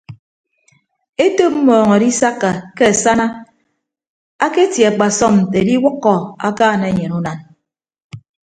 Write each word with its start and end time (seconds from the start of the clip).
Etop 1.25 1.53
mmọọñ 1.59 1.89
adisakka 1.95 2.49
ke 2.77 2.83
asana 2.91 3.25
aketie 4.45 4.85
akpasọm 4.91 5.33
nte 5.43 5.57
ediwʌkkọ 5.63 6.13
akaan 6.47 6.81
enyen 6.89 7.15
unan. 7.19 7.39